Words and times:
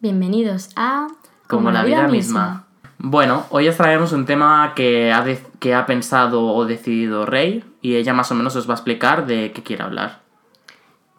Bienvenidos 0.00 0.70
a 0.76 1.08
Como, 1.48 1.70
la 1.70 1.82
vida, 1.82 2.06
misma. 2.06 2.64
Bueno, 2.98 3.44
hoy 3.50 3.68
os 3.68 3.76
traemos 3.76 4.12
un 4.12 4.26
tema 4.26 4.72
que 4.74 5.12
ha, 5.12 5.22
de- 5.22 5.42
que 5.60 5.74
ha 5.74 5.86
pensado 5.86 6.44
o 6.46 6.64
decidido 6.66 7.26
Rey 7.26 7.64
y 7.82 7.96
ella 7.96 8.12
más 8.14 8.30
o 8.30 8.34
menos 8.34 8.54
os 8.56 8.68
va 8.68 8.74
a 8.74 8.76
explicar 8.76 9.26
de 9.26 9.52
qué 9.52 9.62
quiere 9.62 9.82
hablar. 9.84 10.20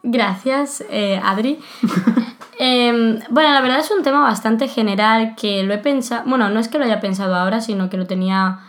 Gracias, 0.03 0.83
eh, 0.89 1.19
Adri. 1.23 1.59
Em, 2.61 3.19
bueno, 3.29 3.53
la 3.53 3.61
verdad 3.61 3.79
es 3.79 3.89
un 3.89 4.03
tema 4.03 4.21
bastante 4.21 4.67
general 4.67 5.33
que 5.37 5.63
lo 5.63 5.73
he 5.73 5.77
pensado, 5.77 6.23
bueno, 6.29 6.49
no 6.49 6.59
es 6.59 6.67
que 6.67 6.77
lo 6.77 6.83
haya 6.83 6.99
pensado 6.99 7.33
ahora, 7.35 7.61
sino 7.61 7.89
que 7.89 7.95
lo 7.95 8.05
tenía, 8.05 8.59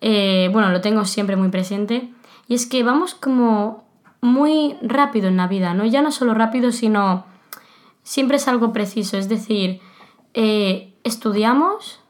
eh, 0.00 0.48
bueno, 0.52 0.68
lo 0.68 0.80
tengo 0.80 1.04
siempre 1.04 1.34
muy 1.34 1.48
presente. 1.48 2.10
Y 2.46 2.54
es 2.54 2.66
que 2.66 2.84
vamos 2.84 3.14
como 3.14 3.82
muy 4.20 4.76
rápido 4.82 5.26
en 5.26 5.36
la 5.36 5.48
vida, 5.48 5.74
¿no? 5.74 5.84
Ya 5.84 6.00
no 6.00 6.12
solo 6.12 6.32
rápido, 6.32 6.70
sino 6.70 7.24
siempre 8.02 8.36
es 8.36 8.48
algo 8.48 8.72
preciso. 8.72 9.16
Es 9.16 9.28
decir, 9.28 9.80
eh, 10.34 10.94
estudiamos, 11.04 12.00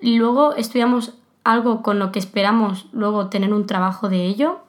luego 0.00 0.54
estudiamos 0.54 1.14
algo 1.44 1.82
con 1.82 1.98
lo 1.98 2.12
que 2.12 2.18
esperamos 2.18 2.86
luego 2.92 3.28
tener 3.28 3.52
un 3.52 3.66
trabajo 3.66 4.08
de 4.08 4.26
ello 4.26 4.60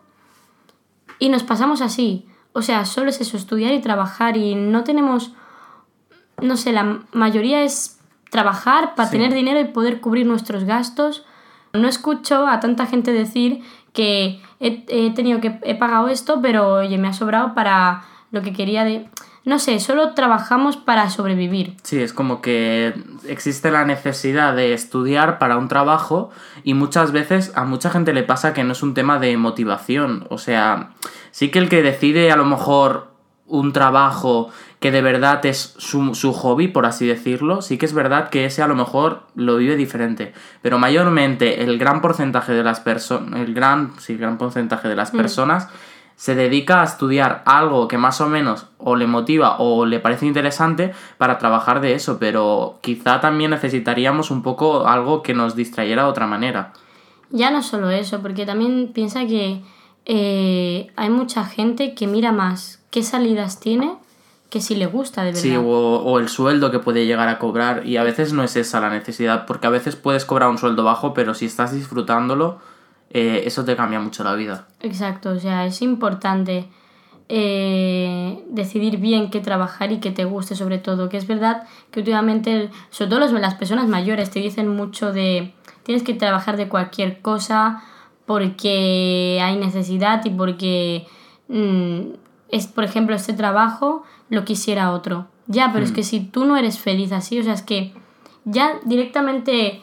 y 1.20 1.30
nos 1.30 1.44
pasamos 1.44 1.82
así. 1.82 2.28
O 2.54 2.62
sea, 2.62 2.86
solo 2.86 3.10
es 3.10 3.22
eso, 3.22 3.38
estudiar 3.38 3.74
y 3.74 3.82
trabajar 3.82 4.38
y 4.38 4.56
no 4.56 4.84
tenemos, 4.84 5.34
no 6.42 6.58
sé, 6.58 6.72
la 6.72 7.02
mayoría 7.12 7.64
es 7.64 8.00
trabajar 8.30 8.96
para 8.96 9.10
Sí. 9.10 9.18
tener 9.18 9.34
dinero 9.34 9.60
y 9.60 9.66
poder 9.66 10.02
cubrir 10.02 10.26
nuestros 10.26 10.64
gastos. 10.64 11.24
No 11.74 11.88
escucho 11.88 12.48
a 12.48 12.60
tanta 12.60 12.86
gente 12.86 13.12
decir 13.12 13.64
que 13.94 14.42
he, 14.60 14.86
he 14.88 15.12
tenido 15.12 15.40
que, 15.42 15.60
he 15.64 15.76
pagado 15.76 16.08
esto, 16.10 16.40
pero 16.42 16.74
oye, 16.74 16.98
me 16.98 17.08
ha 17.08 17.14
sobrado 17.14 17.54
para 17.54 18.04
lo 18.32 18.42
que 18.42 18.54
quería 18.54 18.84
de... 18.84 19.10
No 19.46 19.60
sé, 19.60 19.80
solo 19.82 20.14
trabajamos 20.14 20.78
para 20.78 21.10
sobrevivir. 21.10 21.76
Sí, 21.84 22.02
es 22.02 22.14
como 22.14 22.42
que 22.42 22.94
existe 23.28 23.72
la 23.72 23.84
necesidad 23.84 24.56
de 24.56 24.74
estudiar 24.74 25.38
para 25.38 25.58
un 25.58 25.68
trabajo 25.68 26.30
y 26.64 26.74
muchas 26.76 27.12
veces 27.12 27.52
a 27.56 27.66
mucha 27.66 27.90
gente 27.90 28.14
le 28.14 28.24
pasa 28.24 28.54
que 28.54 28.64
no 28.64 28.72
es 28.72 28.84
un 28.84 28.94
tema 28.94 29.20
de 29.20 29.36
motivación. 29.36 30.26
O 30.30 30.38
sea, 30.38 30.92
sí 31.32 31.52
que 31.52 31.60
el 31.60 31.68
que 31.68 31.84
decide 31.84 32.32
a 32.32 32.38
lo 32.38 32.46
mejor 32.46 33.12
un 33.46 33.74
trabajo 33.74 34.50
que 34.80 34.92
de 34.92 35.02
verdad 35.02 35.46
es 35.46 35.76
su, 35.78 36.16
su 36.16 36.34
hobby, 36.34 36.70
por 36.70 36.86
así 36.86 37.06
decirlo, 37.06 37.62
sí 37.62 37.78
que 37.78 37.86
es 37.86 37.94
verdad 37.94 38.30
que 38.30 38.46
ese 38.46 38.62
a 38.62 38.68
lo 38.68 38.76
mejor 38.76 39.24
lo 39.36 39.58
vive 39.58 39.76
diferente. 39.76 40.34
Pero 40.62 40.80
mayormente 40.80 41.64
el 41.64 41.78
gran 41.78 42.02
porcentaje 42.02 42.54
de 42.54 42.64
las 42.64 42.80
personas, 42.80 43.42
el 43.42 43.54
gran, 43.54 43.94
sí, 44.00 44.16
gran 44.16 44.38
porcentaje 44.38 44.88
de 44.88 44.96
las 44.96 45.12
personas 45.12 45.68
se 46.16 46.36
dedica 46.36 46.82
a 46.82 46.86
estudiar 46.86 47.44
algo 47.46 47.88
que 47.88 47.98
más 47.98 48.22
o 48.22 48.28
menos 48.28 48.68
o 48.78 48.96
le 48.96 49.08
motiva 49.08 49.58
o 49.60 49.86
le 49.86 50.00
parece 50.00 50.26
interesante 50.26 50.94
para 51.18 51.38
trabajar 51.38 51.82
de 51.82 51.96
eso, 51.96 52.18
pero 52.20 52.80
quizá 52.82 53.20
también 53.20 53.52
necesitaríamos 53.52 54.32
un 54.32 54.44
poco 54.44 54.88
algo 54.88 55.24
que 55.24 55.34
nos 55.34 55.56
distrayera 55.56 56.04
de 56.04 56.10
otra 56.10 56.28
manera. 56.28 56.74
Ya 57.30 57.50
no 57.50 57.64
solo 57.64 57.90
eso, 57.90 58.22
porque 58.22 58.46
también 58.46 58.92
piensa 58.94 59.26
que 59.26 59.62
eh, 60.06 60.92
hay 60.96 61.10
mucha 61.10 61.46
gente 61.46 61.96
que 61.96 62.08
mira 62.08 62.32
más 62.32 62.82
qué 62.92 63.04
salidas 63.04 63.60
tiene 63.60 63.98
que 64.50 64.62
si 64.62 64.76
le 64.76 64.86
gusta 64.86 65.24
de 65.24 65.32
verdad. 65.32 65.42
Sí, 65.42 65.56
o, 65.56 65.64
o 65.64 66.20
el 66.20 66.30
sueldo 66.30 66.70
que 66.70 66.78
puede 66.78 67.08
llegar 67.08 67.28
a 67.28 67.40
cobrar 67.40 67.88
y 67.88 67.98
a 67.98 68.04
veces 68.04 68.34
no 68.34 68.44
es 68.44 68.56
esa 68.56 68.80
la 68.80 68.92
necesidad, 68.92 69.48
porque 69.48 69.66
a 69.66 69.72
veces 69.72 69.96
puedes 69.96 70.26
cobrar 70.26 70.50
un 70.50 70.60
sueldo 70.60 70.84
bajo, 70.84 71.16
pero 71.16 71.34
si 71.34 71.48
estás 71.48 71.74
disfrutándolo, 71.74 72.60
eh, 73.14 73.44
eso 73.46 73.64
te 73.64 73.76
cambia 73.76 74.00
mucho 74.00 74.24
la 74.24 74.34
vida. 74.34 74.68
Exacto, 74.82 75.30
o 75.30 75.40
sea, 75.40 75.68
es 75.68 75.84
importante 75.84 76.66
eh, 77.30 78.44
decidir 78.50 78.98
bien 78.98 79.30
qué 79.30 79.40
trabajar 79.40 79.92
y 79.92 80.00
que 80.00 80.10
te 80.10 80.26
guste 80.26 80.56
sobre 80.56 80.80
todo, 80.80 81.10
que 81.10 81.18
es 81.18 81.28
verdad 81.28 81.68
que 81.92 82.00
últimamente, 82.00 82.72
sobre 82.90 83.12
todo 83.12 83.40
las 83.40 83.54
personas 83.54 83.88
mayores, 83.88 84.32
te 84.32 84.40
dicen 84.40 84.68
mucho 84.68 85.14
de 85.14 85.54
tienes 85.84 86.04
que 86.04 86.16
trabajar 86.16 86.58
de 86.58 86.68
cualquier 86.68 87.22
cosa 87.22 87.84
porque 88.26 89.40
hay 89.44 89.58
necesidad 89.58 90.26
y 90.26 90.32
porque 90.32 91.06
mm, 91.50 92.16
es, 92.50 92.66
por 92.66 92.84
ejemplo, 92.84 93.16
este 93.16 93.34
trabajo 93.34 94.04
lo 94.30 94.44
quisiera 94.44 94.92
otro. 94.92 95.28
Ya, 95.46 95.72
pero 95.72 95.86
es 95.86 95.92
que 95.92 96.04
si 96.04 96.20
tú 96.22 96.46
no 96.46 96.58
eres 96.58 96.80
feliz 96.80 97.12
así, 97.12 97.40
o 97.40 97.44
sea, 97.44 97.54
es 97.54 97.62
que 97.62 97.94
ya 98.46 98.80
directamente, 98.86 99.82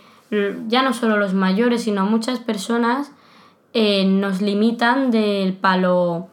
ya 0.68 0.82
no 0.82 0.94
solo 0.94 1.18
los 1.18 1.34
mayores, 1.34 1.82
sino 1.82 2.06
muchas 2.06 2.40
personas 2.40 3.12
eh, 3.72 4.04
nos 4.04 4.40
limitan 4.40 5.10
del 5.10 5.52
palo 5.54 6.28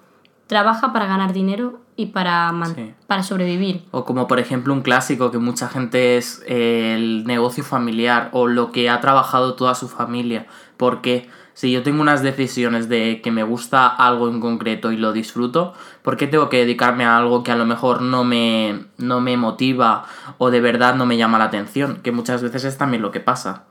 trabaja 0.48 0.94
para 0.94 1.06
ganar 1.08 1.34
dinero 1.34 1.80
y 1.96 2.08
para, 2.08 2.54
Sí. 2.76 2.94
para 3.08 3.24
sobrevivir. 3.24 3.86
O 3.92 4.06
como 4.06 4.28
por 4.28 4.40
ejemplo 4.40 4.74
un 4.74 4.82
clásico 4.82 5.30
que 5.32 5.40
mucha 5.40 5.68
gente 5.68 6.18
es 6.18 6.42
eh, 6.48 6.94
el 6.96 7.26
negocio 7.26 7.64
familiar 7.64 8.30
o 8.32 8.48
lo 8.48 8.72
que 8.72 8.90
ha 8.90 9.02
trabajado 9.02 9.56
toda 9.56 9.76
su 9.76 9.88
familia. 9.90 10.46
Porque 10.78 11.28
si 11.54 11.72
yo 11.72 11.82
tengo 11.84 12.02
unas 12.02 12.22
decisiones 12.22 12.88
de 12.88 13.20
que 13.22 13.32
me 13.32 13.44
gusta 13.44 13.88
algo 13.88 14.30
en 14.30 14.40
concreto 14.40 14.92
y 14.92 14.98
lo 14.98 15.12
disfruto, 15.12 15.74
¿por 16.04 16.16
qué 16.16 16.28
tengo 16.28 16.50
que 16.50 16.58
dedicarme 16.58 17.04
a 17.04 17.18
algo 17.18 17.44
que 17.44 17.52
a 17.52 17.56
lo 17.56 17.66
mejor 17.66 18.02
no 18.04 18.24
me, 18.24 18.86
no 18.98 19.20
me 19.20 19.36
motiva 19.38 20.06
o 20.38 20.52
de 20.52 20.62
verdad 20.62 20.96
no 20.96 21.06
me 21.08 21.18
llama 21.18 21.40
la 21.40 21.46
atención? 21.46 22.00
Que 22.04 22.12
muchas 22.12 22.42
veces 22.44 22.64
es 22.64 22.78
también 22.78 23.02
lo 23.02 23.12
que 23.12 23.20
pasa. 23.20 23.64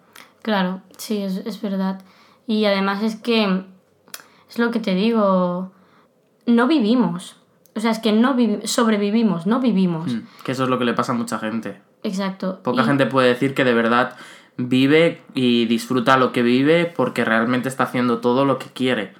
Claro, 0.43 0.81
sí, 0.98 1.22
es, 1.22 1.37
es 1.47 1.62
verdad. 1.62 2.00
Y 2.47 2.65
además 2.65 3.03
es 3.03 3.17
que, 3.17 3.65
es 4.49 4.59
lo 4.59 4.71
que 4.71 4.81
te 4.81 4.95
digo, 4.95 5.73
no 6.47 6.67
vivimos. 6.67 7.37
O 7.75 7.81
sea, 7.81 7.91
es 7.91 7.99
que 7.99 8.12
no 8.12 8.34
vivi- 8.34 8.67
sobrevivimos, 8.67 9.47
no 9.47 9.61
vivimos. 9.61 10.12
Mm, 10.12 10.21
Que 10.45 10.53
eso 10.53 10.65
es 10.65 10.71
lo 10.71 10.79
que 10.79 10.84
le 10.84 10.95
pasa 10.95 11.12
a 11.12 11.17
mucha 11.17 11.39
gente. 11.39 11.81
Exacto. 12.03 12.61
Poca 12.62 12.83
Y- 12.83 12.87
gente 12.87 13.07
puede 13.07 13.29
decir 13.29 13.55
que 13.55 13.65
de 13.65 13.75
verdad 13.75 14.17
vive 14.57 15.23
y 15.34 15.67
disfruta 15.67 16.17
lo 16.17 16.33
que 16.33 16.43
vive 16.43 16.87
porque 16.87 17.25
realmente 17.25 17.69
está 17.69 17.84
haciendo 17.84 18.19
todo 18.19 18.45
lo 18.45 18.59
que 18.59 18.67
quiere. 18.67 19.13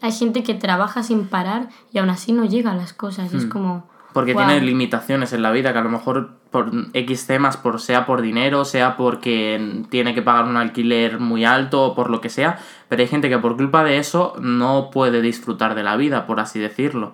Hay 0.00 0.12
gente 0.12 0.42
que 0.42 0.54
trabaja 0.54 1.02
sin 1.02 1.26
parar 1.28 1.68
y 1.92 1.98
aún 1.98 2.10
así 2.10 2.32
no 2.32 2.44
llega 2.44 2.72
a 2.72 2.76
las 2.76 2.92
cosas. 2.92 3.32
Es 3.32 3.46
como... 3.46 3.88
Porque 4.16 4.32
guau. 4.32 4.46
tiene 4.46 4.64
limitaciones 4.64 5.34
en 5.34 5.42
la 5.42 5.50
vida, 5.50 5.74
que 5.74 5.78
a 5.78 5.82
lo 5.82 5.90
mejor 5.90 6.30
por 6.50 6.72
X 6.94 7.26
temas, 7.26 7.58
por, 7.58 7.82
sea 7.82 8.06
por 8.06 8.22
dinero, 8.22 8.64
sea 8.64 8.96
porque 8.96 9.84
tiene 9.90 10.14
que 10.14 10.22
pagar 10.22 10.46
un 10.46 10.56
alquiler 10.56 11.20
muy 11.20 11.44
alto 11.44 11.82
o 11.84 11.94
por 11.94 12.08
lo 12.08 12.22
que 12.22 12.30
sea, 12.30 12.58
pero 12.88 13.02
hay 13.02 13.08
gente 13.08 13.28
que 13.28 13.36
por 13.36 13.58
culpa 13.58 13.84
de 13.84 13.98
eso 13.98 14.32
no 14.40 14.88
puede 14.90 15.20
disfrutar 15.20 15.74
de 15.74 15.82
la 15.82 15.96
vida, 15.96 16.26
por 16.26 16.40
así 16.40 16.58
decirlo. 16.58 17.12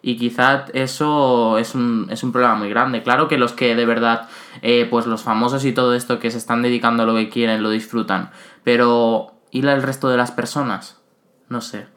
Y 0.00 0.16
quizá 0.16 0.66
eso 0.74 1.58
es 1.58 1.74
un, 1.74 2.06
es 2.08 2.22
un 2.22 2.30
problema 2.30 2.54
muy 2.54 2.68
grande. 2.68 3.02
Claro 3.02 3.26
que 3.26 3.36
los 3.36 3.52
que 3.52 3.74
de 3.74 3.84
verdad, 3.84 4.28
eh, 4.62 4.86
pues 4.88 5.06
los 5.06 5.24
famosos 5.24 5.64
y 5.64 5.72
todo 5.72 5.92
esto 5.92 6.20
que 6.20 6.30
se 6.30 6.38
están 6.38 6.62
dedicando 6.62 7.02
a 7.02 7.06
lo 7.06 7.16
que 7.16 7.30
quieren, 7.30 7.64
lo 7.64 7.70
disfrutan. 7.70 8.30
Pero, 8.62 9.32
¿y 9.50 9.66
el 9.66 9.82
resto 9.82 10.08
de 10.08 10.18
las 10.18 10.30
personas? 10.30 11.02
No 11.48 11.60
sé. 11.60 11.88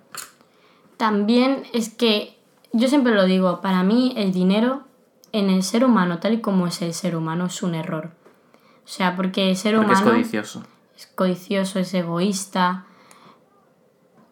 También 0.97 1.62
es 1.73 1.90
que, 1.90 2.37
yo 2.73 2.88
siempre 2.88 3.13
lo 3.13 3.25
digo, 3.25 3.61
para 3.61 3.83
mí 3.83 4.13
el 4.17 4.31
dinero 4.31 4.83
en 5.31 5.50
el 5.50 5.63
ser 5.63 5.83
humano, 5.83 6.19
tal 6.19 6.33
y 6.33 6.41
como 6.41 6.67
es 6.67 6.81
el 6.81 6.94
ser 6.94 7.16
humano, 7.16 7.45
es 7.47 7.61
un 7.63 7.75
error. 7.75 8.11
O 8.85 8.88
sea, 8.88 9.16
porque 9.16 9.50
el 9.50 9.57
ser 9.57 9.75
Porque 9.75 9.94
es 9.94 10.00
humano 10.00 10.16
codicioso. 10.17 10.63
es 10.95 11.07
codicioso, 11.07 11.79
es 11.79 11.94
egoísta, 11.94 12.85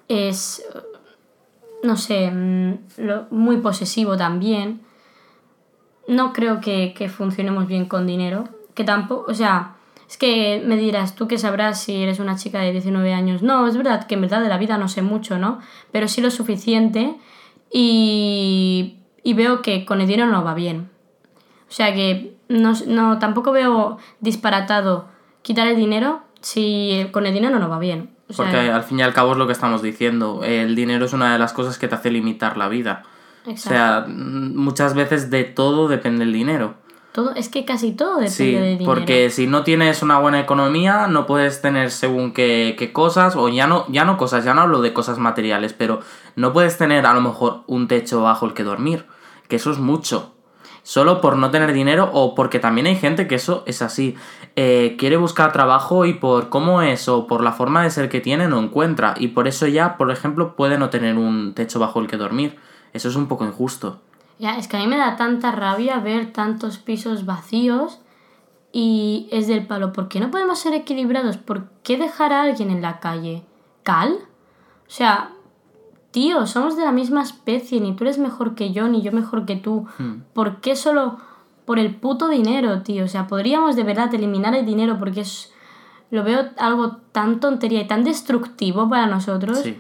es, 0.08 0.64
no 1.84 1.98
sé, 1.98 2.32
mm, 2.32 2.78
lo- 2.98 3.26
muy 3.32 3.58
posesivo 3.58 4.18
también. 4.18 4.82
No 6.08 6.34
creo 6.34 6.62
que, 6.62 6.94
que 6.96 7.10
funcionemos 7.10 7.68
bien 7.68 7.86
con 7.86 8.06
dinero. 8.08 8.48
Que 8.76 8.84
tampoco, 8.84 9.32
o 9.32 9.34
sea, 9.34 9.76
es 10.08 10.18
que 10.18 10.62
me 10.66 10.78
dirás, 10.78 11.16
tú 11.16 11.28
que 11.28 11.38
sabrás 11.38 11.82
si 11.82 11.96
eres 12.04 12.20
una 12.20 12.36
chica 12.36 12.60
de 12.60 12.72
19 12.72 13.14
años. 13.14 13.42
No, 13.42 13.68
es 13.68 13.76
verdad 13.76 14.06
que 14.06 14.16
en 14.16 14.22
verdad 14.22 14.42
de 14.42 14.50
la 14.50 14.58
vida 14.58 14.78
no 14.78 14.88
sé 14.88 15.02
mucho, 15.02 15.40
¿no? 15.40 15.60
Pero 15.92 16.08
sí 16.08 16.22
lo 16.22 16.30
suficiente 16.30 17.16
y, 17.78 19.00
y 19.22 19.34
veo 19.34 19.62
que 19.62 19.84
con 19.84 20.00
el 20.00 20.08
dinero 20.08 20.32
no 20.32 20.46
va 20.46 20.54
bien. 20.54 20.90
O 21.68 21.72
sea 21.74 21.94
que 21.94 22.38
no, 22.48 22.72
no, 22.88 23.20
tampoco 23.20 23.52
veo 23.52 23.98
disparatado 24.22 25.10
quitar 25.42 25.68
el 25.68 25.76
dinero 25.76 26.22
si 26.40 27.06
con 27.12 27.26
el 27.26 27.34
dinero 27.34 27.60
no 27.60 27.68
va 27.68 27.78
bien. 27.78 28.12
O 28.30 28.34
sea, 28.34 28.46
Porque 28.46 28.72
al 28.72 28.84
fin 28.84 29.00
y 29.00 29.02
al 29.02 29.14
cabo 29.14 29.34
es 29.34 29.38
lo 29.38 29.46
que 29.46 29.52
estamos 29.52 29.82
diciendo. 29.82 30.42
El 30.46 30.74
dinero 30.74 31.04
es 31.04 31.12
una 31.12 31.34
de 31.34 31.38
las 31.38 31.52
cosas 31.52 31.78
que 31.78 31.90
te 31.90 31.96
hace 31.96 32.12
limitar 32.12 32.56
la 32.56 32.70
vida. 32.70 33.04
O 33.46 33.58
sea, 33.58 34.06
muchas 34.08 34.94
veces 34.94 35.30
de 35.30 35.44
todo 35.44 35.90
depende 35.90 36.24
el 36.24 36.32
dinero. 36.32 36.76
Todo, 37.16 37.34
es 37.34 37.50
que 37.50 37.66
casi 37.66 37.94
todo 37.94 38.16
depende 38.18 38.30
Sí, 38.30 38.52
del 38.52 38.78
dinero. 38.78 38.86
porque 38.86 39.30
si 39.32 39.48
no 39.48 39.64
tienes 39.64 40.04
una 40.04 40.20
buena 40.20 40.40
economía, 40.40 41.08
no 41.08 41.26
puedes 41.26 41.62
tener 41.62 41.90
según 41.90 42.34
qué, 42.34 42.76
qué 42.78 42.92
cosas, 42.94 43.36
o 43.36 43.50
ya 43.50 43.66
no, 43.66 43.86
ya 43.88 44.06
no 44.06 44.18
cosas, 44.18 44.44
ya 44.46 44.54
no 44.54 44.62
hablo 44.62 44.82
de 44.82 44.94
cosas 44.94 45.18
materiales, 45.18 45.74
pero 45.74 46.02
no 46.36 46.54
puedes 46.54 46.78
tener 46.78 47.06
a 47.06 47.14
lo 47.14 47.22
mejor 47.22 47.62
un 47.68 47.88
techo 47.88 48.22
bajo 48.22 48.46
el 48.46 48.54
que 48.54 48.64
dormir, 48.64 49.06
que 49.48 49.56
eso 49.56 49.72
es 49.72 49.80
mucho. 49.80 50.34
Solo 50.84 51.20
por 51.20 51.36
no 51.38 51.50
tener 51.50 51.74
dinero 51.74 52.12
o 52.14 52.36
porque 52.36 52.60
también 52.60 52.86
hay 52.86 52.96
gente 52.96 53.28
que 53.28 53.34
eso 53.34 53.64
es 53.66 53.82
así. 53.82 54.16
Eh, 54.56 54.96
quiere 55.00 55.18
buscar 55.18 55.52
trabajo 55.52 56.06
y 56.06 56.14
por 56.14 56.50
cómo 56.50 56.84
es 56.84 57.10
o 57.10 57.26
por 57.26 57.42
la 57.44 57.54
forma 57.54 57.82
de 57.82 57.90
ser 57.90 58.08
que 58.08 58.22
tiene 58.22 58.48
no 58.48 58.60
encuentra. 58.60 59.16
Y 59.18 59.30
por 59.30 59.48
eso 59.48 59.66
ya, 59.66 59.98
por 59.98 60.12
ejemplo, 60.12 60.56
puede 60.56 60.78
no 60.78 60.92
tener 60.92 61.18
un 61.18 61.56
techo 61.56 61.80
bajo 61.80 62.02
el 62.02 62.08
que 62.08 62.18
dormir. 62.18 62.58
Eso 62.94 63.10
es 63.10 63.16
un 63.16 63.28
poco 63.28 63.46
injusto. 63.46 64.00
Ya, 64.38 64.58
es 64.58 64.68
que 64.68 64.78
a 64.78 64.80
mí 64.80 64.88
me 64.88 64.98
da 64.98 65.16
tanta 65.16 65.52
rabia 65.52 66.00
ver 66.00 66.34
tantos 66.34 66.78
pisos 66.78 67.26
vacíos 67.26 68.00
y 68.72 69.30
es 69.32 69.48
del 69.48 69.66
palo. 69.66 69.94
¿Por 69.94 70.10
qué 70.10 70.20
no 70.20 70.32
podemos 70.32 70.60
ser 70.60 70.74
equilibrados? 70.74 71.38
¿Por 71.38 71.70
qué 71.84 71.98
dejar 71.98 72.34
a 72.34 72.42
alguien 72.42 72.70
en 72.70 72.82
la 72.82 73.00
calle? 73.00 73.46
¿Cal? 73.84 74.18
O 74.88 74.90
sea, 74.90 75.32
tío, 76.12 76.46
somos 76.46 76.76
de 76.76 76.84
la 76.84 76.92
misma 76.92 77.24
especie, 77.24 77.80
ni 77.80 77.96
tú 77.96 78.04
eres 78.04 78.18
mejor 78.18 78.54
que 78.54 78.74
yo, 78.74 78.90
ni 78.90 79.02
yo 79.02 79.14
mejor 79.14 79.46
que 79.46 79.56
tú. 79.56 79.88
Hmm. 79.98 80.24
¿Por 80.34 80.60
qué 80.60 80.76
solo 80.76 81.18
por 81.64 81.80
el 81.80 81.96
puto 81.96 82.28
dinero, 82.28 82.82
tío? 82.82 83.06
O 83.06 83.08
sea, 83.08 83.28
podríamos 83.28 83.78
de 83.78 83.84
verdad 83.84 84.14
eliminar 84.14 84.54
el 84.54 84.66
dinero 84.66 85.00
porque 85.00 85.22
es... 85.22 85.54
Lo 86.12 86.24
veo 86.24 86.50
algo 86.58 86.98
tan 87.14 87.40
tontería 87.40 87.82
y 87.82 87.88
tan 87.88 88.04
destructivo 88.04 88.90
para 88.90 89.08
nosotros. 89.08 89.60
Sí. 89.60 89.80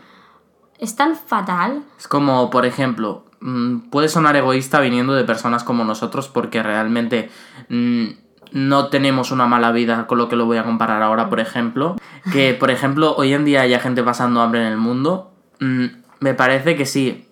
Es 0.80 0.96
tan 0.96 1.16
fatal. 1.16 1.84
Es 2.00 2.08
como, 2.08 2.50
por 2.50 2.66
ejemplo, 2.66 3.25
mm, 3.46 3.90
puede 3.90 4.10
sonar 4.10 4.36
egoísta 4.36 4.80
viniendo 4.80 5.14
de 5.14 5.24
personas 5.24 5.64
como 5.64 5.84
nosotros 5.84 6.28
porque 6.28 6.62
realmente 6.64 7.30
mm, 7.70 8.06
no 8.52 8.88
tenemos 8.88 9.32
una 9.32 9.48
mala 9.48 9.72
vida 9.72 10.08
con 10.08 10.18
lo 10.18 10.30
que 10.30 10.36
lo 10.36 10.46
voy 10.46 10.58
a 10.58 10.64
comparar 10.64 11.02
ahora, 11.02 11.30
por 11.30 11.40
ejemplo. 11.40 11.96
Que, 12.32 12.54
por 12.54 12.72
ejemplo, 12.72 13.16
hoy 13.16 13.34
en 13.34 13.46
día 13.46 13.62
haya 13.62 13.80
gente 13.80 14.02
pasando 14.04 14.42
hambre 14.42 14.62
en 14.62 14.68
el 14.68 14.78
mundo. 14.78 15.32
mm, 15.60 15.86
me 16.20 16.34
parece 16.34 16.76
que 16.76 16.86
sí. 16.86 17.28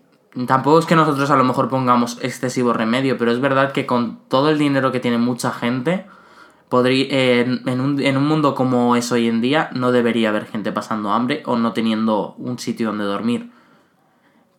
Tampoco 0.48 0.80
es 0.80 0.86
que 0.86 0.96
nosotros 0.96 1.30
a 1.30 1.38
lo 1.38 1.44
mejor 1.44 1.70
pongamos 1.70 2.18
excesivo 2.22 2.74
remedio, 2.74 3.18
pero 3.18 3.32
es 3.32 3.40
verdad 3.40 3.72
que 3.72 3.86
con 3.86 4.20
todo 4.28 4.50
el 4.50 4.58
dinero 4.58 4.92
que 4.92 5.00
tiene 5.00 5.18
mucha 5.18 5.52
gente, 5.52 6.06
podría, 6.70 7.08
en, 7.42 7.62
en 7.68 7.80
un, 7.80 8.02
en 8.02 8.18
un 8.18 8.28
mundo 8.28 8.56
como 8.56 8.96
es 8.96 9.12
hoy 9.12 9.28
en 9.28 9.42
día, 9.42 9.70
no 9.74 9.92
debería 9.92 10.30
haber 10.30 10.46
gente 10.46 10.72
pasando 10.72 11.12
hambre 11.12 11.44
o 11.46 11.56
no 11.56 11.72
teniendo 11.72 12.34
un 12.38 12.60
sitio 12.60 12.88
donde 12.88 13.04
dormir. 13.06 13.52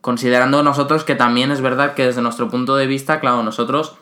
Considerando 0.04 0.62
nosotros 0.62 1.02
que 1.02 1.14
también 1.14 1.50
es 1.50 1.62
verdad 1.62 1.94
que 1.94 2.04
desde 2.04 2.20
nuestro 2.20 2.50
punto 2.50 2.76
de 2.76 2.86
vista, 2.86 3.20
claro, 3.20 3.42
nosotros 3.42 3.96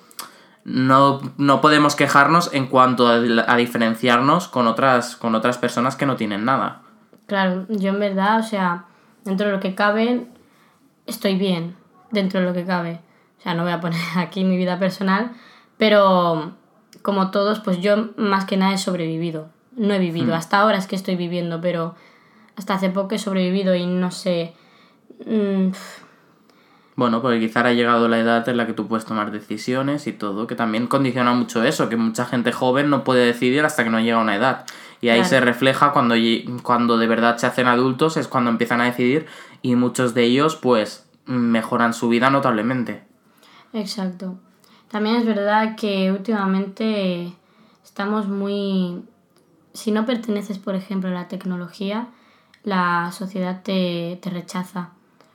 no, 0.64 1.20
no 1.36 1.60
podemos 1.60 1.94
quejarnos 1.94 2.52
en 2.52 2.66
cuanto 2.66 3.06
a, 3.06 3.20
a 3.46 3.56
diferenciarnos 3.56 4.48
con 4.48 4.66
otras, 4.66 5.14
con 5.14 5.36
otras 5.36 5.58
personas 5.58 5.94
que 5.94 6.04
no 6.04 6.16
tienen 6.16 6.44
nada. 6.44 6.82
Claro, 7.28 7.66
yo 7.68 7.90
en 7.90 8.00
verdad, 8.00 8.40
o 8.40 8.42
sea, 8.42 8.86
dentro 9.24 9.46
de 9.46 9.52
lo 9.52 9.60
que 9.60 9.76
cabe, 9.76 10.26
estoy 11.06 11.36
bien, 11.36 11.76
dentro 12.10 12.40
de 12.40 12.46
lo 12.46 12.52
que 12.52 12.66
cabe. 12.66 12.98
O 13.38 13.42
sea, 13.42 13.54
no 13.54 13.62
voy 13.62 13.70
a 13.70 13.80
poner 13.80 14.00
aquí 14.16 14.42
mi 14.42 14.56
vida 14.56 14.80
personal, 14.80 15.30
pero 15.78 16.50
como 17.02 17.30
todos, 17.30 17.60
pues 17.60 17.80
yo 17.80 18.08
más 18.16 18.44
que 18.44 18.56
nada 18.56 18.74
he 18.74 18.78
sobrevivido. 18.78 19.50
No 19.76 19.94
he 19.94 20.00
vivido, 20.00 20.34
hasta 20.34 20.58
ahora 20.58 20.78
es 20.78 20.88
que 20.88 20.96
estoy 20.96 21.14
viviendo, 21.14 21.60
pero 21.60 21.94
hasta 22.56 22.74
hace 22.74 22.90
poco 22.90 23.14
he 23.14 23.20
sobrevivido 23.20 23.76
y 23.76 23.86
no 23.86 24.10
sé... 24.10 24.56
mm, 25.26 25.72
Bueno, 26.94 27.22
porque 27.22 27.40
quizá 27.40 27.60
ha 27.60 27.72
llegado 27.72 28.06
la 28.08 28.18
edad 28.18 28.46
en 28.48 28.56
la 28.58 28.66
que 28.66 28.74
tú 28.74 28.86
puedes 28.86 29.06
tomar 29.06 29.30
decisiones 29.30 30.06
y 30.06 30.12
todo, 30.12 30.46
que 30.46 30.54
también 30.54 30.86
condiciona 30.86 31.32
mucho 31.32 31.64
eso, 31.64 31.88
que 31.88 31.96
mucha 31.96 32.26
gente 32.26 32.52
joven 32.52 32.90
no 32.90 33.02
puede 33.02 33.24
decidir 33.24 33.64
hasta 33.64 33.82
que 33.82 33.90
no 33.90 33.98
llega 34.00 34.18
a 34.18 34.20
una 34.22 34.36
edad. 34.36 34.66
Y 35.00 35.08
ahí 35.08 35.20
Claro. 35.20 35.30
se 35.30 35.40
refleja 35.40 35.92
cuando, 35.92 36.14
cuando 36.62 36.98
de 36.98 37.06
verdad 37.06 37.38
se 37.38 37.46
hacen 37.46 37.66
adultos, 37.66 38.16
es 38.18 38.28
cuando 38.28 38.50
empiezan 38.50 38.80
a 38.82 38.84
decidir 38.84 39.26
y 39.62 39.74
muchos 39.74 40.12
de 40.14 40.24
ellos 40.24 40.56
pues 40.56 41.06
mejoran 41.26 41.94
su 41.94 42.08
vida 42.08 42.28
notablemente. 42.30 43.02
Exacto. 43.72 44.38
También 44.90 45.16
es 45.16 45.24
verdad 45.24 45.76
que 45.76 46.12
últimamente 46.12 47.32
estamos 47.82 48.28
muy... 48.28 49.02
Si 49.72 49.90
no 49.92 50.04
perteneces, 50.04 50.58
por 50.58 50.74
ejemplo, 50.74 51.08
a 51.08 51.12
la 51.12 51.28
tecnología, 51.28 52.08
la 52.62 53.10
sociedad 53.12 53.62
te, 53.62 54.18
te 54.20 54.28
rechaza. 54.28 54.90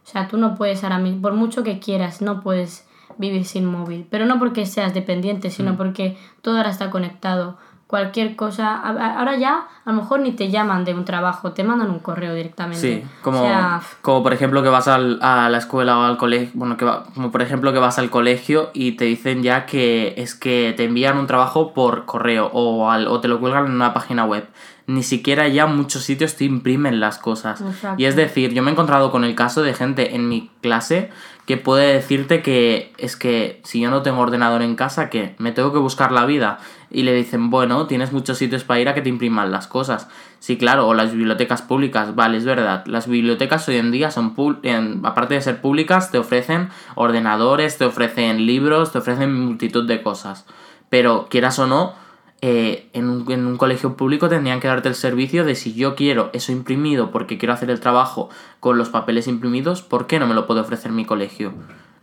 O 0.07 0.09
sea, 0.09 0.29
tú 0.29 0.37
no 0.37 0.55
puedes 0.55 0.83
ahora 0.85 0.99
mismo, 0.99 1.21
por 1.21 1.33
mucho 1.33 1.63
que 1.63 1.79
quieras, 1.79 2.21
no 2.21 2.39
puedes 2.39 2.87
vivir 3.17 3.43
sin 3.43 3.65
móvil. 3.65 4.07
Pero 4.09 4.25
no 4.25 4.39
porque 4.39 4.65
seas 4.65 4.93
dependiente, 4.93 5.49
sino 5.49 5.75
porque 5.75 6.17
todo 6.41 6.55
ahora 6.57 6.69
está 6.69 6.89
conectado. 6.89 7.57
Cualquier 7.87 8.35
cosa, 8.35 8.75
ahora 8.77 9.37
ya 9.37 9.65
a 9.85 9.91
lo 9.91 9.97
mejor 10.01 10.19
ni 10.21 10.31
te 10.31 10.49
llaman 10.49 10.83
de 10.85 10.93
un 10.93 11.03
trabajo, 11.05 11.51
te 11.53 11.63
mandan 11.63 11.89
un 11.89 11.99
correo 11.99 12.33
directamente. 12.33 13.03
Sí, 13.03 13.09
como, 13.21 13.39
O 13.39 13.43
sea, 13.43 13.81
como 14.01 14.23
por 14.23 14.33
ejemplo 14.33 14.61
que 14.63 14.67
vas 14.69 14.87
al- 14.89 15.19
a 15.21 15.49
la 15.49 15.57
escuela 15.57 15.97
o 15.97 16.03
al 16.03 16.17
colegio, 16.17 16.51
bueno, 16.53 16.75
que 16.77 16.83
va- 16.85 17.03
como 17.13 17.31
por 17.31 17.41
ejemplo 17.41 17.71
que 17.73 17.79
vas 17.79 17.97
al 17.97 18.09
colegio 18.09 18.71
y 18.73 18.93
te 18.93 19.05
dicen 19.05 19.41
ya 19.43 19.65
que 19.65 20.13
es 20.17 20.35
que 20.35 20.73
te 20.75 20.83
envían 20.85 21.17
un 21.17 21.27
trabajo 21.27 21.73
por 21.73 22.05
correo 22.05 22.49
o, 22.53 22.89
al- 22.91 23.07
o 23.07 23.19
te 23.21 23.27
lo 23.29 23.39
cuelgan 23.39 23.65
en 23.67 23.71
una 23.73 23.93
página 23.93 24.25
web. 24.25 24.47
Ni 24.87 25.03
siquiera 25.03 25.47
ya 25.49 25.65
muchos 25.65 26.03
sitios 26.03 26.35
te 26.35 26.45
imprimen 26.45 26.99
las 27.01 27.17
cosas. 27.17 27.59
Exacto. 27.61 28.01
Y 28.01 28.05
es 28.05 28.15
decir, 28.15 28.53
yo 28.53 28.63
me 28.63 28.69
he 28.69 28.73
encontrado 28.73 29.11
con 29.11 29.23
el 29.25 29.35
caso 29.35 29.61
de 29.61 29.73
gente 29.73 30.15
en 30.15 30.29
mi 30.29 30.49
clase 30.61 31.09
que 31.45 31.57
puede 31.57 31.93
decirte 31.93 32.41
que 32.41 32.93
es 32.97 33.15
que 33.17 33.61
si 33.63 33.79
yo 33.81 33.89
no 33.89 34.01
tengo 34.01 34.19
ordenador 34.21 34.61
en 34.61 34.75
casa, 34.75 35.09
que 35.09 35.35
me 35.39 35.51
tengo 35.51 35.71
que 35.73 35.79
buscar 35.79 36.11
la 36.13 36.25
vida. 36.25 36.59
Y 36.89 37.03
le 37.03 37.13
dicen, 37.13 37.49
bueno, 37.49 37.85
tienes 37.87 38.13
muchos 38.13 38.37
sitios 38.37 38.63
para 38.63 38.79
ir 38.79 38.87
a 38.89 38.93
que 38.93 39.01
te 39.01 39.09
impriman 39.09 39.51
las 39.51 39.67
cosas. 39.67 40.07
Sí, 40.39 40.57
claro, 40.57 40.87
o 40.87 40.93
las 40.93 41.11
bibliotecas 41.11 41.61
públicas, 41.61 42.15
vale, 42.15 42.37
es 42.37 42.45
verdad. 42.45 42.85
Las 42.85 43.07
bibliotecas 43.07 43.67
hoy 43.67 43.75
en 43.77 43.91
día 43.91 44.09
son, 44.11 44.33
en- 44.63 45.01
aparte 45.05 45.33
de 45.33 45.41
ser 45.41 45.59
públicas, 45.61 46.11
te 46.11 46.17
ofrecen 46.17 46.69
ordenadores, 46.95 47.77
te 47.77 47.85
ofrecen 47.85 48.45
libros, 48.45 48.91
te 48.91 48.99
ofrecen 48.99 49.33
multitud 49.45 49.85
de 49.87 50.01
cosas. 50.01 50.45
Pero 50.89 51.27
quieras 51.29 51.59
o 51.59 51.67
no, 51.67 51.93
eh, 52.41 52.89
en, 52.93 53.09
un, 53.09 53.31
en 53.31 53.47
un 53.47 53.57
colegio 53.57 53.97
público 53.97 54.29
tendrían 54.29 54.59
que 54.59 54.67
darte 54.67 54.89
el 54.89 54.95
servicio 54.95 55.43
de 55.43 55.55
si 55.55 55.73
yo 55.73 55.95
quiero 55.95 56.29
eso 56.33 56.51
imprimido 56.51 57.09
porque 57.09 57.39
quiero 57.39 57.53
hacer 57.53 57.71
el 57.71 57.79
trabajo 57.79 58.29
con 58.59 58.77
los 58.77 58.89
papeles 58.89 59.27
imprimidos, 59.27 59.81
¿por 59.81 60.05
qué 60.05 60.19
no 60.19 60.27
me 60.27 60.35
lo 60.35 60.45
puede 60.45 60.61
ofrecer 60.61 60.91
mi 60.91 61.05
colegio? 61.05 61.53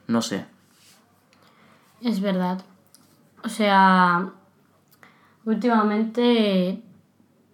No 0.09 0.23
sé. 0.23 0.47
Es 2.03 2.21
verdad. 2.21 2.65
O 3.45 3.49
sea, 3.49 4.31
últimamente, 5.45 6.83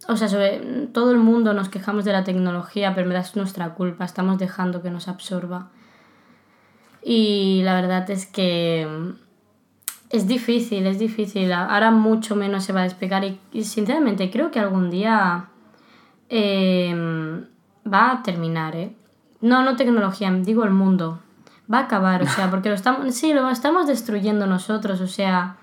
o 0.09 0.17
sea, 0.17 0.29
sobre 0.29 0.87
todo 0.93 1.11
el 1.13 1.19
mundo 1.19 1.53
nos 1.53 1.69
quejamos 1.69 2.05
de 2.05 2.13
la 2.13 2.25
tecnología, 2.25 2.95
pero 2.95 3.11
es 3.15 3.37
nuestra 3.37 3.75
culpa, 3.75 4.05
estamos 4.05 4.39
dejando 4.39 4.83
que 4.83 4.91
nos 4.91 5.07
absorba. 5.07 5.71
Y 7.03 7.63
la 7.65 7.75
verdad 7.75 8.09
es 8.11 8.27
que 8.27 8.87
es 10.11 10.27
difícil, 10.27 10.87
es 10.87 10.99
difícil. 10.99 11.53
Ahora 11.53 11.91
mucho 11.91 12.37
menos 12.37 12.65
se 12.65 12.73
va 12.73 12.81
a 12.81 12.85
despegar 12.85 13.25
y, 13.25 13.65
sinceramente 13.65 14.31
creo 14.31 14.51
que 14.51 14.59
algún 14.59 14.91
día 14.91 15.47
eh, 16.29 16.95
va 17.91 18.13
a 18.13 18.23
terminar, 18.23 18.77
¿eh? 18.77 18.95
No, 19.41 19.63
no 19.63 19.77
tecnología, 19.77 20.31
digo 20.31 20.65
el 20.65 20.73
mundo. 20.73 21.21
Va 21.73 21.79
a 21.79 21.83
acabar, 21.83 22.23
o 22.23 22.27
sea, 22.27 22.51
porque 22.51 22.69
lo 22.69 22.75
estamos, 22.75 23.15
sí, 23.15 23.33
lo 23.33 23.49
estamos 23.49 23.87
destruyendo 23.87 24.47
nosotros, 24.47 25.01
o 25.01 25.07
sea, 25.07 25.57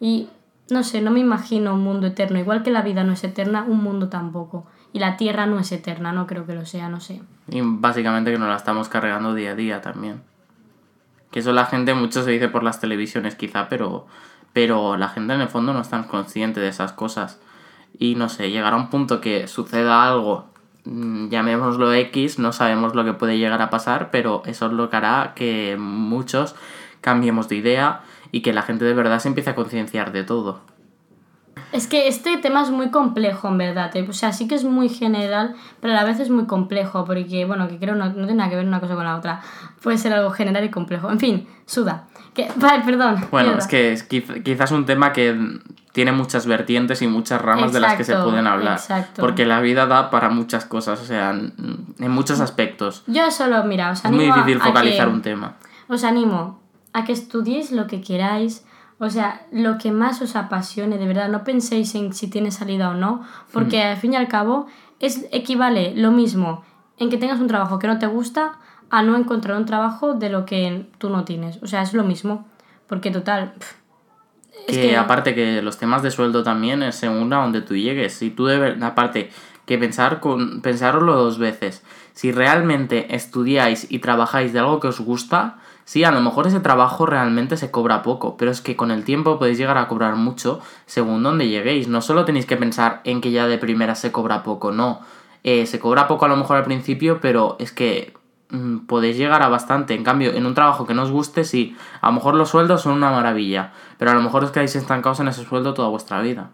y 0.00 0.28
no 0.68 0.82
sé, 0.82 1.00
no 1.00 1.12
me 1.12 1.20
imagino 1.20 1.74
un 1.74 1.84
mundo 1.84 2.08
eterno. 2.08 2.38
Igual 2.38 2.64
que 2.64 2.72
la 2.72 2.82
vida 2.82 3.04
no 3.04 3.12
es 3.12 3.22
eterna, 3.22 3.64
un 3.66 3.82
mundo 3.82 4.08
tampoco. 4.08 4.66
Y 4.92 4.98
la 4.98 5.16
tierra 5.16 5.46
no 5.46 5.58
es 5.58 5.70
eterna, 5.70 6.12
no 6.12 6.26
creo 6.26 6.44
que 6.46 6.54
lo 6.54 6.66
sea, 6.66 6.88
no 6.88 7.00
sé. 7.00 7.22
Y 7.48 7.60
básicamente 7.62 8.32
que 8.32 8.38
nos 8.38 8.48
la 8.48 8.56
estamos 8.56 8.88
cargando 8.88 9.34
día 9.34 9.52
a 9.52 9.54
día 9.54 9.80
también. 9.80 10.22
Que 11.32 11.40
eso 11.40 11.52
la 11.52 11.66
gente, 11.66 11.94
mucho 11.94 12.22
se 12.22 12.30
dice 12.30 12.48
por 12.48 12.62
las 12.62 12.80
televisiones 12.80 13.34
quizá, 13.34 13.68
pero, 13.68 14.06
pero 14.52 14.96
la 14.96 15.08
gente 15.08 15.34
en 15.34 15.40
el 15.40 15.48
fondo 15.48 15.72
no 15.72 15.80
es 15.80 15.88
tan 15.88 16.04
consciente 16.04 16.60
de 16.60 16.68
esas 16.68 16.92
cosas. 16.92 17.40
Y 17.98 18.14
no 18.14 18.28
sé, 18.28 18.50
llegará 18.50 18.76
un 18.76 18.90
punto 18.90 19.20
que 19.20 19.48
suceda 19.48 20.06
algo, 20.06 20.46
mm, 20.84 21.28
llamémoslo 21.28 21.92
X, 21.92 22.38
no 22.38 22.52
sabemos 22.52 22.94
lo 22.94 23.04
que 23.04 23.14
puede 23.14 23.38
llegar 23.38 23.62
a 23.62 23.70
pasar, 23.70 24.10
pero 24.10 24.42
eso 24.46 24.66
es 24.66 24.72
lo 24.72 24.90
que 24.90 24.96
hará 24.96 25.32
que 25.34 25.76
muchos 25.78 26.54
cambiemos 27.00 27.48
de 27.48 27.56
idea 27.56 28.02
y 28.30 28.42
que 28.42 28.52
la 28.52 28.62
gente 28.62 28.84
de 28.84 28.94
verdad 28.94 29.18
se 29.18 29.28
empiece 29.28 29.50
a 29.50 29.54
concienciar 29.54 30.12
de 30.12 30.24
todo. 30.24 30.60
Es 31.72 31.86
que 31.86 32.06
este 32.08 32.36
tema 32.36 32.62
es 32.62 32.70
muy 32.70 32.90
complejo, 32.90 33.48
en 33.48 33.58
verdad. 33.58 33.94
¿eh? 33.96 34.06
O 34.08 34.12
sea, 34.12 34.32
sí 34.32 34.46
que 34.46 34.54
es 34.54 34.64
muy 34.64 34.88
general, 34.88 35.54
pero 35.80 35.94
a 35.94 35.96
la 35.96 36.04
vez 36.04 36.20
es 36.20 36.28
muy 36.30 36.44
complejo, 36.46 37.04
porque, 37.04 37.44
bueno, 37.46 37.66
que 37.68 37.78
creo 37.78 37.94
no, 37.94 38.06
no 38.06 38.12
tiene 38.14 38.34
nada 38.34 38.50
que 38.50 38.56
ver 38.56 38.66
una 38.66 38.80
cosa 38.80 38.94
con 38.94 39.04
la 39.04 39.16
otra. 39.16 39.40
Puede 39.82 39.96
ser 39.98 40.12
algo 40.12 40.30
general 40.30 40.64
y 40.64 40.70
complejo. 40.70 41.10
En 41.10 41.18
fin, 41.18 41.48
suda. 41.66 42.04
Que, 42.34 42.48
vale, 42.56 42.82
perdón. 42.84 43.26
Bueno, 43.30 43.48
mierda. 43.48 43.58
es 43.64 43.66
que 43.68 43.92
es 43.92 44.08
quiz- 44.08 44.42
quizás 44.42 44.70
un 44.70 44.84
tema 44.86 45.12
que 45.12 45.34
tiene 45.92 46.12
muchas 46.12 46.46
vertientes 46.46 47.02
y 47.02 47.06
muchas 47.06 47.40
ramas 47.42 47.72
de 47.72 47.80
las 47.80 47.94
que 47.96 48.04
se 48.04 48.16
pueden 48.16 48.46
hablar. 48.46 48.74
exacto. 48.78 49.20
Porque 49.20 49.44
la 49.44 49.60
vida 49.60 49.86
da 49.86 50.08
para 50.10 50.28
muchas 50.30 50.64
cosas, 50.64 51.00
o 51.00 51.04
sea, 51.04 51.30
en 51.32 52.10
muchos 52.10 52.40
aspectos. 52.40 53.02
Yo 53.06 53.30
solo, 53.30 53.62
mira, 53.64 53.90
os 53.90 54.04
Es 54.04 54.10
muy 54.10 54.20
animo 54.24 54.34
a- 54.34 54.36
difícil 54.38 54.60
a 54.62 54.64
focalizar 54.64 55.06
que- 55.08 55.12
un 55.12 55.22
tema. 55.22 55.56
Os 55.88 56.04
animo 56.04 56.60
a 56.94 57.04
que 57.04 57.12
estudiéis 57.12 57.72
lo 57.72 57.86
que 57.86 58.00
queráis, 58.00 58.64
o 59.04 59.10
sea, 59.10 59.42
lo 59.50 59.78
que 59.78 59.90
más 59.90 60.22
os 60.22 60.36
apasione, 60.36 60.96
de 60.96 61.06
verdad, 61.06 61.28
no 61.28 61.42
penséis 61.42 61.94
en 61.96 62.12
si 62.12 62.28
tiene 62.28 62.52
salida 62.52 62.90
o 62.90 62.94
no, 62.94 63.22
porque 63.52 63.82
al 63.82 63.96
fin 63.96 64.12
y 64.12 64.16
al 64.16 64.28
cabo 64.28 64.66
es, 65.00 65.26
equivale 65.32 65.92
lo 65.96 66.12
mismo 66.12 66.62
en 66.98 67.10
que 67.10 67.18
tengas 67.18 67.40
un 67.40 67.48
trabajo 67.48 67.80
que 67.80 67.88
no 67.88 67.98
te 67.98 68.06
gusta 68.06 68.52
a 68.90 69.02
no 69.02 69.16
encontrar 69.16 69.56
un 69.56 69.66
trabajo 69.66 70.14
de 70.14 70.28
lo 70.28 70.46
que 70.46 70.86
tú 70.98 71.08
no 71.10 71.24
tienes. 71.24 71.60
O 71.62 71.66
sea, 71.66 71.82
es 71.82 71.94
lo 71.94 72.04
mismo, 72.04 72.46
porque 72.86 73.10
total... 73.10 73.54
pff, 73.58 73.72
es 74.68 74.78
que, 74.78 74.96
aparte 74.96 75.34
que 75.34 75.62
los 75.62 75.78
temas 75.78 76.02
de 76.02 76.12
sueldo 76.12 76.44
también 76.44 76.84
es 76.84 76.94
según 76.94 77.32
a 77.32 77.38
donde 77.38 77.62
tú 77.62 77.74
llegues. 77.74 78.12
Si 78.14 78.30
tú 78.30 78.46
de 78.46 78.58
ver- 78.58 78.84
aparte 78.84 79.30
que 79.66 79.78
pensar 79.78 80.20
con 80.20 80.60
pensarlo 80.60 81.16
dos 81.16 81.38
veces. 81.38 81.82
Si 82.12 82.30
realmente 82.30 83.16
estudiáis 83.16 83.90
y 83.90 83.98
trabajáis 83.98 84.52
de 84.52 84.60
algo 84.60 84.78
que 84.78 84.88
os 84.88 85.00
gusta, 85.00 85.58
Sí, 85.84 86.04
a 86.04 86.12
lo 86.12 86.20
mejor 86.20 86.46
ese 86.46 86.60
trabajo 86.60 87.06
realmente 87.06 87.56
se 87.56 87.70
cobra 87.70 88.02
poco, 88.02 88.36
pero 88.36 88.50
es 88.50 88.60
que 88.60 88.76
con 88.76 88.90
el 88.90 89.04
tiempo 89.04 89.38
podéis 89.38 89.58
llegar 89.58 89.78
a 89.78 89.88
cobrar 89.88 90.16
mucho 90.16 90.60
según 90.86 91.22
donde 91.22 91.48
lleguéis. 91.48 91.88
No 91.88 92.00
solo 92.00 92.24
tenéis 92.24 92.46
que 92.46 92.56
pensar 92.56 93.00
en 93.04 93.20
que 93.20 93.32
ya 93.32 93.46
de 93.46 93.58
primera 93.58 93.94
se 93.94 94.12
cobra 94.12 94.42
poco, 94.42 94.70
no. 94.70 95.00
Eh, 95.44 95.66
se 95.66 95.80
cobra 95.80 96.06
poco 96.06 96.24
a 96.24 96.28
lo 96.28 96.36
mejor 96.36 96.56
al 96.56 96.64
principio, 96.64 97.20
pero 97.20 97.56
es 97.58 97.72
que 97.72 98.14
mm, 98.50 98.86
podéis 98.86 99.16
llegar 99.16 99.42
a 99.42 99.48
bastante. 99.48 99.94
En 99.94 100.04
cambio, 100.04 100.32
en 100.32 100.46
un 100.46 100.54
trabajo 100.54 100.86
que 100.86 100.94
no 100.94 101.02
os 101.02 101.10
guste, 101.10 101.44
sí, 101.44 101.76
a 102.00 102.08
lo 102.08 102.12
mejor 102.14 102.36
los 102.36 102.50
sueldos 102.50 102.82
son 102.82 102.92
una 102.92 103.10
maravilla, 103.10 103.72
pero 103.98 104.12
a 104.12 104.14
lo 104.14 104.22
mejor 104.22 104.44
os 104.44 104.52
quedáis 104.52 104.76
estancados 104.76 105.18
en 105.18 105.28
ese 105.28 105.44
sueldo 105.44 105.74
toda 105.74 105.88
vuestra 105.88 106.20
vida. 106.20 106.50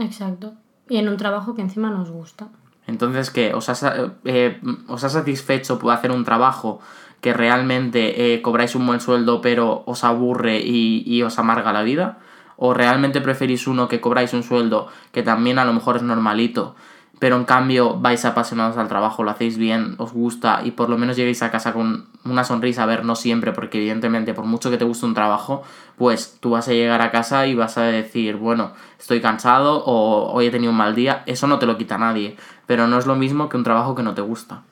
Exacto. 0.00 0.54
Y 0.88 0.96
en 0.96 1.08
un 1.08 1.16
trabajo 1.16 1.54
que 1.54 1.62
encima 1.62 1.90
nos 1.90 2.10
gusta. 2.10 2.48
Entonces, 2.86 3.30
¿qué? 3.30 3.54
¿Os 3.54 3.68
ha, 3.68 4.12
eh, 4.24 4.60
¿Os 4.88 5.04
ha 5.04 5.08
satisfecho 5.08 5.78
hacer 5.90 6.10
un 6.10 6.24
trabajo 6.24 6.80
que 7.22 7.32
realmente 7.32 8.34
eh, 8.34 8.42
cobráis 8.42 8.74
un 8.74 8.86
buen 8.86 9.00
sueldo 9.00 9.40
pero 9.40 9.84
os 9.86 10.04
aburre 10.04 10.58
y, 10.58 11.02
y, 11.06 11.22
os 11.22 11.38
amarga 11.38 11.72
la 11.72 11.82
vida? 11.82 12.18
¿O 12.56 12.74
realmente 12.74 13.22
preferís 13.22 13.66
uno 13.66 13.88
que 13.88 14.00
cobráis 14.00 14.34
un 14.34 14.42
sueldo 14.42 14.88
que 15.12 15.22
también 15.22 15.58
a 15.58 15.64
lo 15.64 15.72
mejor 15.72 15.96
es 15.96 16.02
normalito, 16.02 16.74
pero 17.22 17.36
en 17.36 17.44
cambio 17.44 18.00
vais 18.00 18.24
apasionados 18.24 18.76
al 18.78 18.88
trabajo, 18.88 19.22
lo 19.22 19.30
hacéis 19.30 19.56
bien, 19.56 19.94
os 19.98 20.12
gusta 20.12 20.62
y 20.64 20.72
por 20.72 20.90
lo 20.90 20.98
menos 20.98 21.16
lleguéis 21.16 21.44
a 21.44 21.52
casa 21.52 21.72
con 21.72 22.06
una 22.24 22.42
sonrisa, 22.42 22.82
a 22.82 22.86
ver, 22.86 23.04
no 23.04 23.14
siempre, 23.14 23.52
porque 23.52 23.78
evidentemente 23.78 24.34
por 24.34 24.44
mucho 24.44 24.72
que 24.72 24.76
te 24.76 24.84
guste 24.84 25.06
un 25.06 25.14
trabajo, 25.14 25.62
pues 25.96 26.38
tú 26.40 26.50
vas 26.50 26.66
a 26.66 26.72
llegar 26.72 27.00
a 27.00 27.12
casa 27.12 27.46
y 27.46 27.54
vas 27.54 27.78
a 27.78 27.82
decir, 27.82 28.34
bueno, 28.34 28.72
estoy 28.98 29.20
cansado 29.20 29.84
o 29.84 30.32
hoy 30.32 30.46
he 30.46 30.50
tenido 30.50 30.72
un 30.72 30.78
mal 30.78 30.96
día, 30.96 31.22
eso 31.26 31.46
no 31.46 31.60
te 31.60 31.66
lo 31.66 31.78
quita 31.78 31.96
nadie, 31.96 32.36
pero 32.66 32.88
no 32.88 32.98
es 32.98 33.06
lo 33.06 33.14
mismo 33.14 33.48
que 33.48 33.56
un 33.56 33.62
trabajo 33.62 33.94
que 33.94 34.02
no 34.02 34.14
te 34.14 34.22
gusta. 34.22 34.62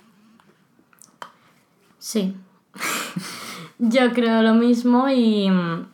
Sí, 2.00 2.34
yo 3.78 4.12
creo 4.12 4.42
lo 4.42 4.54
mismo 4.54 5.08
y 5.08 5.48
mm, 5.48 5.86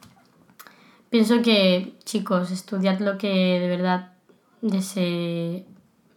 pienso 1.11 1.43
que, 1.43 1.95
chicos, 2.05 2.51
estudiad 2.51 3.01
lo 3.01 3.19
que 3.19 3.29
de 3.61 3.69
verdad 3.69 4.13
desee 4.63 5.67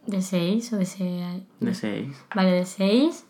¿Deseéis 0.10 0.74
o 0.74 0.77
deseáis? 0.77 1.43
Deseéis. 1.60 2.17
Vale, 2.34 2.51
deseéis. 2.51 3.25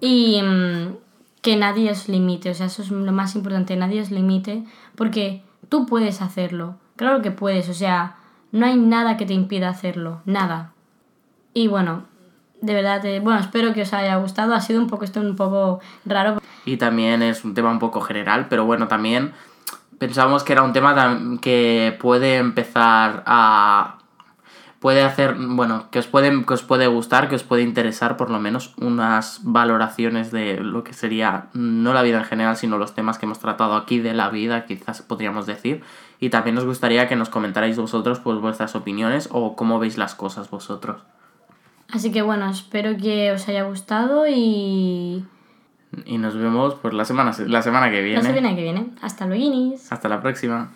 Y 0.00 0.42
mmm, 0.42 0.96
que 1.42 1.56
nadie 1.56 1.92
os 1.92 2.08
limite, 2.08 2.50
o 2.50 2.54
sea, 2.54 2.66
eso 2.66 2.82
es 2.82 2.90
lo 2.90 3.12
más 3.12 3.36
importante, 3.36 3.76
nadie 3.76 4.00
os 4.00 4.10
limite, 4.10 4.64
porque 4.96 5.42
tú 5.68 5.86
puedes 5.86 6.20
hacerlo, 6.20 6.76
claro 6.96 7.22
que 7.22 7.30
puedes, 7.30 7.68
o 7.68 7.74
sea, 7.74 8.16
no 8.50 8.66
hay 8.66 8.76
nada 8.76 9.16
que 9.16 9.26
te 9.26 9.34
impida 9.34 9.68
hacerlo, 9.68 10.22
nada. 10.24 10.72
Y 11.54 11.68
bueno, 11.68 12.04
de 12.62 12.74
verdad, 12.74 13.02
bueno, 13.20 13.40
espero 13.40 13.74
que 13.74 13.82
os 13.82 13.92
haya 13.92 14.16
gustado, 14.16 14.54
ha 14.54 14.60
sido 14.60 14.80
un 14.80 14.86
poco 14.86 15.04
esto 15.04 15.20
un 15.20 15.36
poco 15.36 15.80
raro. 16.04 16.40
Y 16.64 16.76
también 16.76 17.22
es 17.22 17.44
un 17.44 17.54
tema 17.54 17.70
un 17.70 17.80
poco 17.80 18.00
general, 18.00 18.46
pero 18.48 18.64
bueno, 18.64 18.88
también 18.88 19.32
pensamos 19.98 20.44
que 20.44 20.52
era 20.52 20.62
un 20.62 20.72
tema 20.72 21.38
que 21.40 21.96
puede 22.00 22.36
empezar 22.36 23.24
a 23.26 23.98
puede 24.78 25.02
hacer, 25.02 25.36
bueno, 25.38 25.86
que 25.92 26.00
os, 26.00 26.08
puede, 26.08 26.44
que 26.44 26.54
os 26.54 26.62
puede 26.62 26.88
gustar, 26.88 27.28
que 27.28 27.36
os 27.36 27.44
puede 27.44 27.62
interesar 27.62 28.16
por 28.16 28.30
lo 28.30 28.40
menos 28.40 28.74
unas 28.78 29.38
valoraciones 29.44 30.32
de 30.32 30.58
lo 30.58 30.82
que 30.82 30.92
sería 30.92 31.46
no 31.54 31.94
la 31.94 32.02
vida 32.02 32.18
en 32.18 32.24
general, 32.24 32.56
sino 32.56 32.78
los 32.78 32.92
temas 32.92 33.16
que 33.16 33.26
hemos 33.26 33.38
tratado 33.38 33.76
aquí 33.76 34.00
de 34.00 34.12
la 34.12 34.28
vida, 34.28 34.66
quizás 34.66 35.02
podríamos 35.02 35.46
decir. 35.46 35.84
Y 36.18 36.30
también 36.30 36.56
nos 36.56 36.64
gustaría 36.64 37.06
que 37.06 37.14
nos 37.14 37.28
comentarais 37.28 37.76
vosotros 37.76 38.18
pues 38.18 38.40
vuestras 38.40 38.74
opiniones 38.74 39.28
o 39.30 39.54
cómo 39.54 39.78
veis 39.78 39.98
las 39.98 40.16
cosas 40.16 40.50
vosotros. 40.50 41.02
Así 41.92 42.10
que 42.10 42.22
bueno, 42.22 42.50
espero 42.50 42.96
que 42.96 43.32
os 43.32 43.46
haya 43.48 43.64
gustado 43.64 44.26
y... 44.26 45.24
Y 46.06 46.16
nos 46.16 46.34
vemos 46.36 46.76
pues 46.76 46.94
la 46.94 47.04
semana, 47.04 47.32
la 47.46 47.62
semana 47.62 47.90
que 47.90 48.00
viene. 48.00 48.22
La 48.22 48.28
semana 48.28 48.56
que 48.56 48.62
viene. 48.62 48.86
Hasta 49.02 49.26
luego. 49.26 49.74
Hasta 49.90 50.08
la 50.08 50.22
próxima. 50.22 50.72